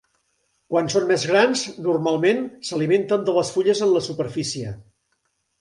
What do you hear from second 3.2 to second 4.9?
de les fulles en la superfície.